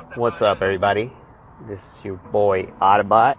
What's 0.00 0.42
up, 0.42 0.60
everybody? 0.60 1.12
This 1.68 1.80
is 1.80 2.04
your 2.04 2.16
boy 2.16 2.64
Autobot 2.80 3.36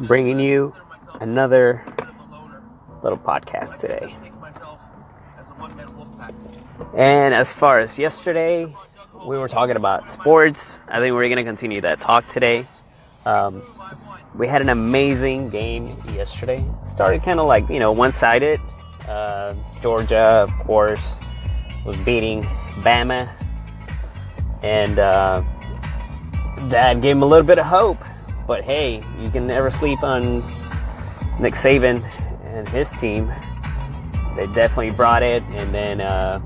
bringing 0.00 0.38
you 0.38 0.74
another 1.20 1.82
little 3.02 3.16
podcast 3.16 3.78
today. 3.78 4.14
And 6.94 7.32
as 7.32 7.52
far 7.52 7.80
as 7.80 7.98
yesterday, 7.98 8.74
we 9.24 9.38
were 9.38 9.48
talking 9.48 9.76
about 9.76 10.10
sports. 10.10 10.78
I 10.88 11.00
think 11.00 11.14
we're 11.14 11.28
going 11.28 11.36
to 11.36 11.44
continue 11.44 11.80
that 11.80 12.00
talk 12.00 12.28
today. 12.30 12.68
Um, 13.24 13.62
we 14.34 14.46
had 14.46 14.60
an 14.60 14.68
amazing 14.68 15.48
game 15.48 15.96
yesterday. 16.12 16.62
Started 16.90 17.22
kind 17.22 17.40
of 17.40 17.46
like, 17.46 17.68
you 17.70 17.78
know, 17.78 17.92
one 17.92 18.12
sided. 18.12 18.60
Uh, 19.08 19.54
Georgia, 19.80 20.18
of 20.18 20.50
course, 20.66 21.00
was 21.86 21.96
beating 21.98 22.42
Bama. 22.82 23.32
And 24.64 24.98
uh, 24.98 25.42
that 26.70 27.02
gave 27.02 27.16
him 27.16 27.22
a 27.22 27.26
little 27.26 27.46
bit 27.46 27.58
of 27.58 27.66
hope. 27.66 27.98
But 28.46 28.64
hey, 28.64 29.04
you 29.20 29.28
can 29.28 29.46
never 29.46 29.70
sleep 29.70 30.02
on 30.02 30.36
Nick 31.38 31.52
Saban 31.52 32.02
and 32.44 32.66
his 32.70 32.90
team. 32.92 33.30
They 34.36 34.46
definitely 34.46 34.92
brought 34.92 35.22
it. 35.22 35.42
And 35.50 35.72
then 35.74 36.00
uh, 36.00 36.40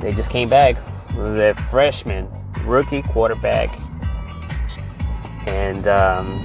they 0.00 0.12
just 0.12 0.30
came 0.30 0.48
back. 0.48 0.76
The 1.14 1.54
freshman, 1.70 2.26
rookie 2.64 3.02
quarterback. 3.02 3.78
And 5.46 5.86
um, 5.86 6.42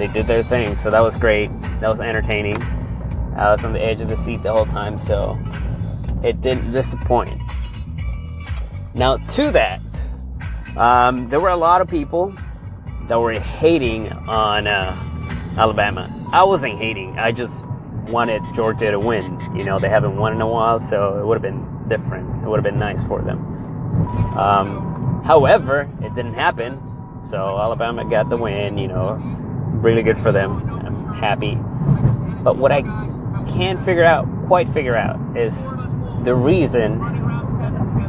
they 0.00 0.08
did 0.08 0.26
their 0.26 0.42
thing. 0.42 0.74
So 0.78 0.90
that 0.90 1.00
was 1.00 1.14
great. 1.14 1.50
That 1.78 1.88
was 1.88 2.00
entertaining. 2.00 2.60
I 3.36 3.52
was 3.52 3.64
on 3.64 3.72
the 3.72 3.80
edge 3.80 4.00
of 4.00 4.08
the 4.08 4.16
seat 4.16 4.42
the 4.42 4.52
whole 4.52 4.66
time. 4.66 4.98
So 4.98 5.38
it 6.24 6.40
didn't 6.40 6.72
disappoint. 6.72 7.40
Now, 8.94 9.16
to 9.16 9.50
that, 9.52 9.80
um, 10.76 11.28
there 11.28 11.40
were 11.40 11.50
a 11.50 11.56
lot 11.56 11.80
of 11.80 11.88
people 11.88 12.34
that 13.08 13.18
were 13.18 13.32
hating 13.32 14.12
on 14.12 14.66
uh, 14.66 14.96
Alabama. 15.56 16.08
I 16.32 16.44
wasn't 16.44 16.78
hating. 16.78 17.18
I 17.18 17.32
just 17.32 17.64
wanted 18.08 18.42
Georgia 18.54 18.90
to 18.90 18.98
win. 18.98 19.38
You 19.56 19.64
know, 19.64 19.78
they 19.78 19.88
haven't 19.88 20.16
won 20.16 20.32
in 20.32 20.40
a 20.40 20.48
while, 20.48 20.80
so 20.80 21.18
it 21.18 21.26
would 21.26 21.34
have 21.34 21.42
been 21.42 21.88
different. 21.88 22.44
It 22.44 22.48
would 22.48 22.56
have 22.56 22.64
been 22.64 22.78
nice 22.78 23.02
for 23.04 23.22
them. 23.22 23.38
Um, 24.36 25.22
however, 25.24 25.88
it 26.02 26.14
didn't 26.14 26.34
happen. 26.34 26.80
So 27.28 27.58
Alabama 27.58 28.08
got 28.08 28.30
the 28.30 28.36
win. 28.36 28.78
You 28.78 28.88
know, 28.88 29.12
really 29.80 30.02
good 30.02 30.18
for 30.18 30.32
them. 30.32 30.62
I'm 30.86 31.14
happy. 31.14 31.56
But 32.42 32.56
what 32.56 32.72
I 32.72 32.82
can't 33.48 33.80
figure 33.84 34.04
out, 34.04 34.26
quite 34.46 34.68
figure 34.70 34.96
out, 34.96 35.36
is 35.36 35.54
the 36.24 36.34
reason 36.34 37.00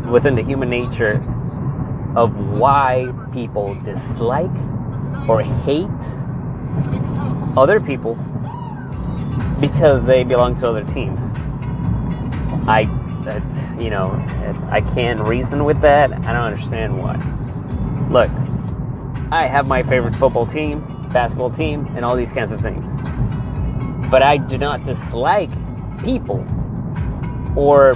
within 0.10 0.36
the 0.36 0.42
human 0.42 0.70
nature 0.70 1.24
of 2.16 2.36
why 2.36 3.14
people 3.32 3.76
dislike 3.84 4.50
or 5.28 5.42
hate 5.42 5.88
other 7.56 7.80
people 7.80 8.16
because 9.60 10.06
they 10.06 10.24
belong 10.24 10.56
to 10.56 10.68
other 10.68 10.84
teams. 10.84 11.20
I, 12.68 12.84
uh, 13.28 13.80
you 13.80 13.90
know, 13.90 14.12
I 14.70 14.82
can't 14.82 15.22
reason 15.28 15.66
with 15.66 15.82
that. 15.82 16.12
I 16.12 16.34
don't 16.34 16.36
understand 16.36 16.98
why. 16.98 17.16
Look, 18.10 18.30
I 19.32 19.46
have 19.46 19.68
my 19.68 19.84
favorite 19.84 20.16
football 20.16 20.46
team, 20.46 20.80
basketball 21.12 21.52
team, 21.52 21.86
and 21.96 22.04
all 22.04 22.16
these 22.16 22.34
kinds 22.34 22.52
of 22.52 22.62
things. 22.62 22.90
But 24.10 24.24
I 24.24 24.38
do 24.38 24.58
not 24.58 24.84
dislike 24.86 25.52
people 26.04 26.46
or, 27.56 27.96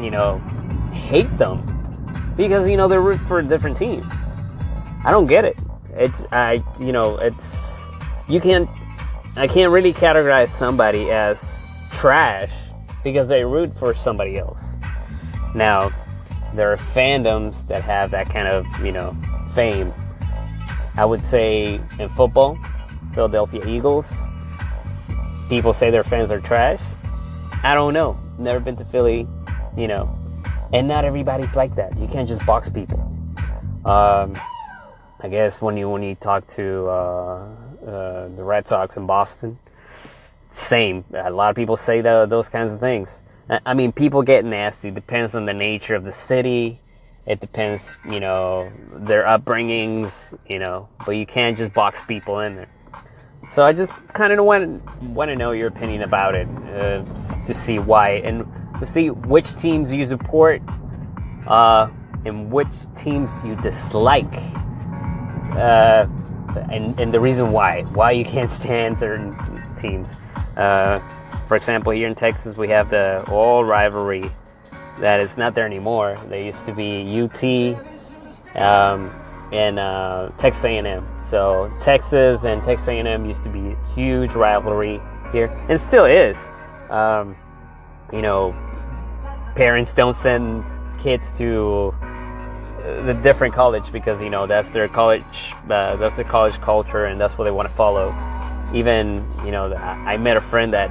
you 0.00 0.10
know, 0.10 0.42
hate 1.08 1.38
them 1.38 1.62
because 2.36 2.68
you 2.68 2.76
know 2.76 2.86
they're 2.86 3.00
root 3.00 3.18
for 3.20 3.38
a 3.38 3.42
different 3.42 3.78
team. 3.78 4.04
I 5.04 5.10
don't 5.10 5.26
get 5.26 5.44
it. 5.46 5.56
It's 5.94 6.24
I 6.30 6.62
you 6.78 6.92
know 6.92 7.16
it's 7.16 7.56
you 8.28 8.40
can't 8.40 8.68
I 9.36 9.48
can't 9.48 9.72
really 9.72 9.94
categorize 9.94 10.48
somebody 10.48 11.10
as 11.10 11.64
trash 11.92 12.50
because 13.02 13.26
they 13.26 13.42
root 13.42 13.74
for 13.74 13.94
somebody 13.94 14.36
else. 14.36 14.62
Now 15.54 15.90
there 16.54 16.70
are 16.72 16.76
fandoms 16.76 17.66
that 17.68 17.82
have 17.82 18.10
that 18.10 18.28
kind 18.28 18.46
of 18.46 18.66
you 18.84 18.92
know 18.92 19.16
fame. 19.54 19.94
I 20.94 21.06
would 21.06 21.24
say 21.24 21.80
in 21.98 22.08
football, 22.10 22.58
Philadelphia 23.14 23.66
Eagles. 23.66 24.06
People 25.48 25.72
say 25.72 25.88
their 25.90 26.04
fans 26.04 26.30
are 26.30 26.40
trash. 26.40 26.80
I 27.62 27.74
don't 27.74 27.94
know. 27.94 28.18
Never 28.38 28.60
been 28.60 28.76
to 28.76 28.84
Philly, 28.84 29.26
you 29.76 29.88
know, 29.88 30.17
and 30.72 30.88
not 30.88 31.04
everybody's 31.04 31.54
like 31.56 31.74
that. 31.76 31.96
You 31.98 32.06
can't 32.08 32.28
just 32.28 32.44
box 32.44 32.68
people. 32.68 33.00
Um, 33.84 34.38
I 35.20 35.28
guess 35.28 35.60
when 35.60 35.76
you 35.76 35.88
when 35.88 36.02
you 36.02 36.14
talk 36.14 36.46
to 36.54 36.86
uh, 36.88 37.48
uh, 37.86 38.28
the 38.28 38.44
Red 38.44 38.68
Sox 38.68 38.96
in 38.96 39.06
Boston, 39.06 39.58
same. 40.50 41.04
A 41.14 41.30
lot 41.30 41.50
of 41.50 41.56
people 41.56 41.76
say 41.76 42.00
the, 42.00 42.26
those 42.26 42.48
kinds 42.48 42.72
of 42.72 42.80
things. 42.80 43.20
I 43.64 43.72
mean, 43.72 43.92
people 43.92 44.22
get 44.22 44.44
nasty. 44.44 44.90
Depends 44.90 45.34
on 45.34 45.46
the 45.46 45.54
nature 45.54 45.94
of 45.94 46.04
the 46.04 46.12
city. 46.12 46.80
It 47.26 47.40
depends, 47.40 47.96
you 48.08 48.20
know, 48.20 48.70
their 48.92 49.24
upbringings, 49.24 50.12
you 50.46 50.58
know. 50.58 50.88
But 51.04 51.12
you 51.12 51.24
can't 51.24 51.56
just 51.56 51.72
box 51.72 52.02
people 52.04 52.40
in 52.40 52.56
there. 52.56 52.68
So 53.50 53.62
I 53.62 53.72
just 53.72 53.92
kind 54.08 54.32
of 54.32 54.44
want 54.44 54.82
want 55.02 55.30
to 55.30 55.36
know 55.36 55.52
your 55.52 55.68
opinion 55.68 56.02
about 56.02 56.34
it 56.34 56.46
uh, 56.48 57.02
to 57.46 57.54
see 57.54 57.78
why 57.78 58.10
and 58.10 58.46
to 58.78 58.86
see 58.86 59.10
which 59.10 59.54
teams 59.54 59.92
you 59.92 60.06
support 60.06 60.62
uh, 61.46 61.88
and 62.24 62.50
which 62.50 62.68
teams 62.96 63.30
you 63.44 63.56
dislike 63.56 64.32
uh, 65.56 66.06
and, 66.70 66.98
and 66.98 67.12
the 67.12 67.20
reason 67.20 67.52
why 67.52 67.82
why 67.94 68.10
you 68.12 68.24
can't 68.24 68.50
stand 68.50 68.98
certain 68.98 69.36
teams. 69.76 70.14
Uh, 70.56 71.00
for 71.46 71.56
example 71.56 71.92
here 71.92 72.06
in 72.06 72.14
texas 72.14 72.56
we 72.56 72.68
have 72.68 72.90
the 72.90 73.24
old 73.30 73.66
rivalry 73.66 74.30
that 74.98 75.20
is 75.20 75.36
not 75.36 75.54
there 75.54 75.66
anymore. 75.66 76.18
There 76.28 76.40
used 76.40 76.66
to 76.66 76.72
be 76.72 77.20
ut 77.20 77.44
um, 78.56 79.12
and 79.52 79.78
uh, 79.78 80.30
texas 80.38 80.64
a&m 80.64 81.06
so 81.28 81.72
texas 81.80 82.44
and 82.44 82.62
texas 82.62 82.88
a&m 82.88 83.24
used 83.24 83.42
to 83.44 83.48
be 83.48 83.76
huge 83.94 84.32
rivalry 84.32 85.00
here 85.32 85.46
and 85.68 85.80
still 85.80 86.04
is. 86.04 86.36
Um, 86.90 87.36
you 88.12 88.22
know 88.22 88.54
parents 89.58 89.92
don't 89.92 90.14
send 90.14 90.64
kids 91.00 91.36
to 91.36 91.92
the 93.04 93.12
different 93.24 93.52
college 93.52 93.90
because 93.90 94.22
you 94.22 94.30
know 94.30 94.46
that's 94.46 94.70
their 94.70 94.86
college 94.86 95.52
uh, 95.68 95.96
that's 95.96 96.14
their 96.14 96.24
college 96.24 96.54
culture 96.60 97.06
and 97.06 97.20
that's 97.20 97.36
what 97.36 97.42
they 97.42 97.50
want 97.50 97.68
to 97.68 97.74
follow. 97.74 98.14
Even 98.72 99.26
you 99.44 99.50
know 99.50 99.74
i 99.74 100.16
met 100.16 100.36
a 100.36 100.40
friend 100.40 100.72
that 100.72 100.88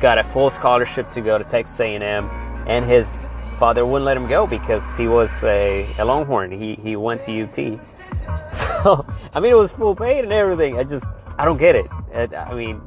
got 0.00 0.16
a 0.18 0.22
full 0.22 0.48
scholarship 0.50 1.10
to 1.10 1.20
go 1.20 1.38
to 1.38 1.44
texas 1.44 1.80
a&m 1.80 2.30
and 2.68 2.84
his 2.84 3.26
father 3.58 3.84
wouldn't 3.84 4.04
let 4.04 4.16
him 4.16 4.28
go 4.28 4.46
because 4.46 4.84
he 4.96 5.08
was 5.08 5.32
a, 5.42 5.86
a 5.98 6.04
longhorn. 6.04 6.52
He, 6.52 6.76
he 6.76 6.94
went 6.94 7.22
to 7.22 7.32
ut 7.42 7.54
so 8.54 9.04
i 9.34 9.40
mean 9.40 9.50
it 9.50 9.56
was 9.56 9.72
full 9.72 9.96
paid 9.96 10.22
and 10.22 10.32
everything. 10.32 10.78
I 10.78 10.84
just 10.84 11.04
i 11.36 11.44
don't 11.44 11.58
get 11.58 11.74
it. 11.74 11.88
I 12.14 12.54
mean 12.54 12.80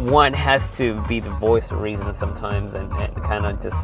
one 0.00 0.32
has 0.32 0.76
to 0.76 1.00
be 1.02 1.20
the 1.20 1.30
voice 1.30 1.70
of 1.70 1.80
reason 1.80 2.12
sometimes 2.14 2.74
and, 2.74 2.92
and 2.94 3.14
kind 3.22 3.46
of 3.46 3.62
just 3.62 3.76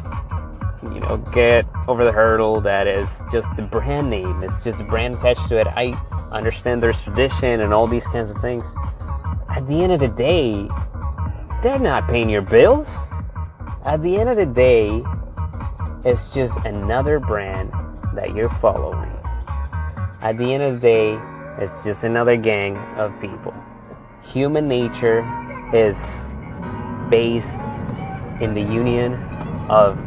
you 0.83 0.99
know 0.99 1.17
get 1.33 1.65
over 1.87 2.03
the 2.03 2.11
hurdle 2.11 2.61
that 2.61 2.87
is 2.87 3.09
just 3.31 3.57
a 3.59 3.61
brand 3.61 4.09
name 4.09 4.41
it's 4.43 4.63
just 4.63 4.79
a 4.79 4.83
brand 4.83 5.15
attached 5.15 5.47
to 5.49 5.59
it. 5.59 5.67
I 5.67 5.93
understand 6.31 6.81
there's 6.81 7.01
tradition 7.01 7.61
and 7.61 7.73
all 7.73 7.87
these 7.87 8.05
kinds 8.07 8.29
of 8.29 8.37
things. 8.41 8.63
At 9.49 9.67
the 9.67 9.81
end 9.81 9.91
of 9.91 9.99
the 9.99 10.07
day 10.07 10.67
they're 11.61 11.79
not 11.79 12.07
paying 12.07 12.29
your 12.29 12.41
bills. 12.41 12.89
At 13.85 14.01
the 14.01 14.17
end 14.17 14.29
of 14.29 14.37
the 14.37 14.45
day 14.45 15.03
it's 16.05 16.29
just 16.29 16.57
another 16.65 17.19
brand 17.19 17.71
that 18.15 18.35
you're 18.35 18.49
following. 18.49 19.11
At 20.21 20.37
the 20.37 20.53
end 20.53 20.63
of 20.63 20.75
the 20.75 20.79
day 20.79 21.19
it's 21.59 21.83
just 21.83 22.03
another 22.03 22.37
gang 22.37 22.77
of 22.97 23.19
people. 23.19 23.53
Human 24.23 24.67
nature 24.67 25.21
is 25.73 26.23
based 27.09 27.47
in 28.41 28.53
the 28.53 28.61
union 28.61 29.13
of, 29.69 29.97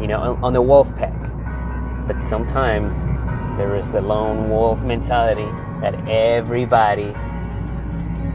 you 0.00 0.06
know, 0.06 0.38
on 0.42 0.52
the 0.52 0.62
wolf 0.62 0.94
pack. 0.96 1.14
But 2.06 2.20
sometimes 2.20 2.96
there 3.56 3.76
is 3.76 3.90
the 3.92 4.00
lone 4.00 4.50
wolf 4.50 4.80
mentality 4.80 5.50
that 5.80 6.08
everybody 6.08 7.12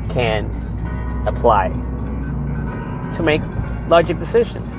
can 0.09 0.49
apply 1.27 1.69
to 3.15 3.23
make 3.23 3.41
logic 3.87 4.19
decisions. 4.19 4.71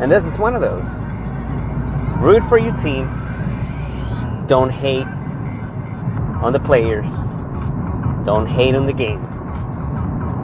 And 0.00 0.10
this 0.10 0.24
is 0.26 0.38
one 0.38 0.54
of 0.54 0.60
those. 0.60 0.86
Root 2.20 2.42
for 2.48 2.58
your 2.58 2.76
team. 2.76 3.04
Don't 4.46 4.70
hate 4.70 5.06
on 6.42 6.52
the 6.52 6.60
players 6.60 7.06
don't 8.26 8.48
hate 8.48 8.74
on 8.74 8.86
the 8.86 8.92
game. 8.92 9.22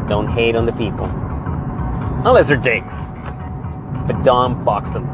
Don't 0.08 0.28
hate 0.28 0.54
on 0.54 0.66
the 0.66 0.72
people. 0.72 1.06
Unless 2.24 2.48
they're 2.48 2.56
dicks. 2.56 2.94
But 4.06 4.22
don't 4.24 4.64
box 4.64 4.90
them. 4.90 5.12